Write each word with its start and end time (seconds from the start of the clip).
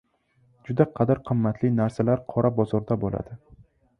Juda 0.69 0.87
qadr-qimmatli 0.99 1.69
narsalar 1.81 2.25
qora 2.35 2.53
bozorda 2.61 3.01
bo‘ladi. 3.07 3.37